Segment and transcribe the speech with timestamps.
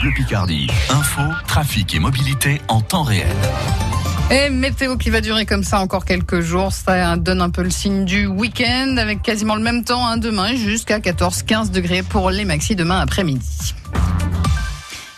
[0.00, 0.68] Bleu Picardie.
[0.90, 3.26] Info, trafic et mobilité en temps réel.
[4.30, 7.70] Et météo qui va durer comme ça encore quelques jours, ça donne un peu le
[7.70, 12.44] signe du week-end avec quasiment le même temps hein, demain jusqu'à 14-15 degrés pour les
[12.44, 13.74] maxi demain après-midi.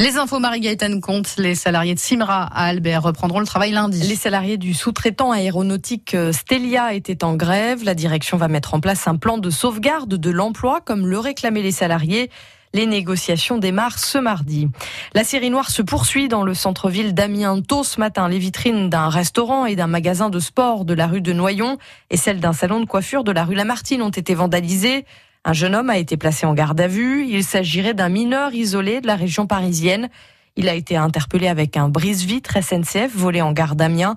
[0.00, 4.00] Les infos Marie-Gaëtane Comte, les salariés de Simra à Albert reprendront le travail lundi.
[4.00, 7.84] Les salariés du sous-traitant aéronautique euh, Stelia étaient en grève.
[7.84, 11.62] La direction va mettre en place un plan de sauvegarde de l'emploi comme le réclamaient
[11.62, 12.28] les salariés.
[12.74, 14.68] Les négociations démarrent ce mardi.
[15.14, 17.62] La série noire se poursuit dans le centre-ville d'Amiens.
[17.62, 21.20] Tôt ce matin, les vitrines d'un restaurant et d'un magasin de sport de la rue
[21.20, 21.78] de Noyon
[22.10, 25.06] et celles d'un salon de coiffure de la rue Lamartine ont été vandalisées.
[25.44, 27.24] Un jeune homme a été placé en garde à vue.
[27.28, 30.08] Il s'agirait d'un mineur isolé de la région parisienne.
[30.56, 34.16] Il a été interpellé avec un brise-vitre SNCF volé en gare d'Amiens.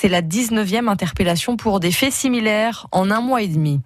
[0.00, 3.80] C'est la 19e interpellation pour des faits similaires en un mois et demi.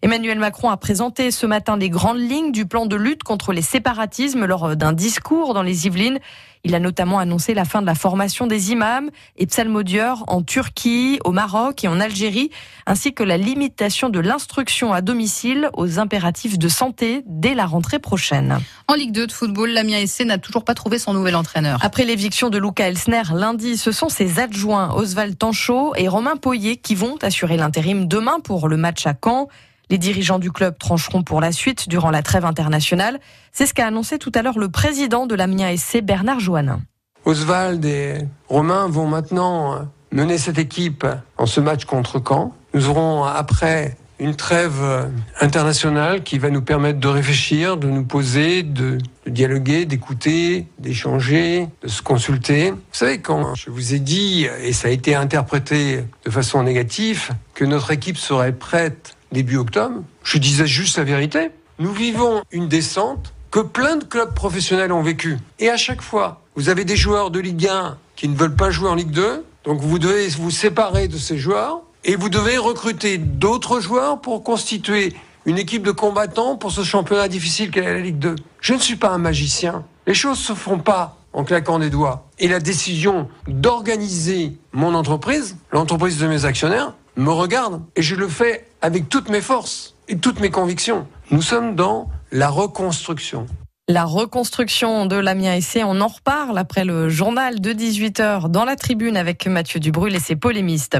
[0.00, 3.60] Emmanuel Macron a présenté ce matin les grandes lignes du plan de lutte contre les
[3.60, 6.20] séparatismes lors d'un discours dans les Yvelines.
[6.64, 11.18] Il a notamment annoncé la fin de la formation des imams et psalmodieurs en Turquie,
[11.24, 12.50] au Maroc et en Algérie,
[12.86, 17.98] ainsi que la limitation de l'instruction à domicile aux impératifs de santé dès la rentrée
[17.98, 18.58] prochaine.
[18.86, 21.78] En Ligue 2 de football, Lamia SC n'a toujours pas trouvé son nouvel entraîneur.
[21.82, 26.76] Après l'éviction de Luca Elsner lundi, ce sont ses adjoints Oswald Tanchot et Romain Poyer
[26.76, 29.48] qui vont assurer l'intérim demain pour le match à Caen.
[29.90, 33.18] Les dirigeants du club trancheront pour la suite durant la trêve internationale.
[33.52, 36.80] C'est ce qu'a annoncé tout à l'heure le président de l'Amiens SC, Bernard Joannin.
[37.24, 42.54] Oswald et Romain vont maintenant mener cette équipe en ce match contre Caen.
[42.74, 48.62] Nous aurons après une trêve internationale qui va nous permettre de réfléchir, de nous poser,
[48.62, 52.70] de, dialoguer, d'écouter, d'échanger, de se consulter.
[52.70, 57.30] Vous savez, quand je vous ai dit, et ça a été interprété de façon négative,
[57.54, 61.50] que notre équipe serait prête début octobre, je disais juste la vérité.
[61.78, 65.38] Nous vivons une descente que plein de clubs professionnels ont vécu.
[65.58, 68.70] Et à chaque fois, vous avez des joueurs de Ligue 1 qui ne veulent pas
[68.70, 72.58] jouer en Ligue 2, donc vous devez vous séparer de ces joueurs et vous devez
[72.58, 75.14] recruter d'autres joueurs pour constituer
[75.46, 78.36] une équipe de combattants pour ce championnat difficile qu'est la Ligue 2.
[78.60, 79.84] Je ne suis pas un magicien.
[80.06, 82.26] Les choses se font pas en claquant des doigts.
[82.38, 88.28] Et la décision d'organiser mon entreprise, l'entreprise de mes actionnaires, me regarde et je le
[88.28, 91.06] fais avec toutes mes forces et toutes mes convictions.
[91.30, 93.46] Nous sommes dans la reconstruction.
[93.90, 98.76] La reconstruction de l'Amiens SC, on en reparle après le journal de 18h dans la
[98.76, 100.98] tribune avec Mathieu Dubrul et ses polémistes.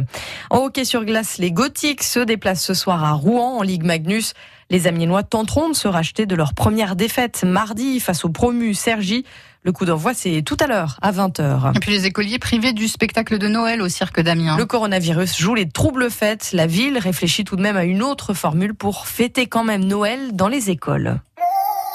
[0.48, 4.32] En hockey sur glace, les Gothiques se déplacent ce soir à Rouen en Ligue Magnus.
[4.70, 9.24] Les Amiénois tenteront de se racheter de leur première défaite mardi face au promu Sergi.
[9.62, 11.74] Le coup d'envoi, c'est tout à l'heure, à 20h.
[11.74, 14.58] Et puis les écoliers privés du spectacle de Noël au cirque d'Amiens.
[14.58, 16.50] Le coronavirus joue les troubles fêtes.
[16.52, 20.32] La ville réfléchit tout de même à une autre formule pour fêter quand même Noël
[20.34, 21.18] dans les écoles.